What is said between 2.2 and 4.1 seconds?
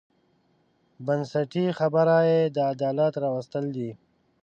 یې د عدالت راوستل دي.